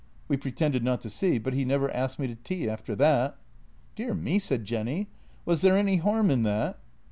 We 0.27 0.35
pretended 0.35 0.83
not 0.83 1.01
to 1.01 1.11
see, 1.11 1.37
but 1.37 1.53
he 1.53 1.63
never 1.63 1.91
asked 1.91 2.17
me 2.17 2.25
to 2.25 2.33
tea 2.33 2.67
after 2.67 2.95
that."" 2.95 3.37
Dear 3.95 4.15
me," 4.15 4.39
said 4.39 4.65
Jenny. 4.65 5.09
"Was 5.45 5.61
there 5.61 5.77
any 5.77 5.97
harm 5.97 6.31
in 6.31 6.41
that? 6.41 6.79